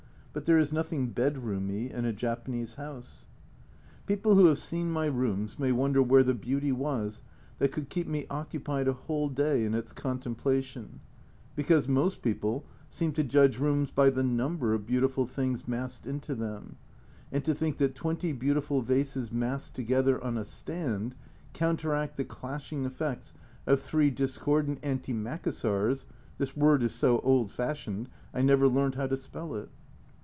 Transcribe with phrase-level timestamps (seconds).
[0.33, 3.25] But there is nothing" bedroomy" in a Japanese house.
[4.05, 7.21] People who have seen my rooms may wonder where the beauty was
[7.57, 11.01] that could keep me occupied a whole day in its contemplation,
[11.53, 16.33] because most people seem to judge rooms by the number of beautiful things massed into
[16.33, 16.77] them,
[17.29, 21.13] and to think that twenty beautiful vases massed together on a stand
[21.51, 23.33] counteract the clashing effects
[23.67, 26.05] of three discordant antimacassars
[26.37, 29.67] (this word is so old fashioned, I never learnt how to spell it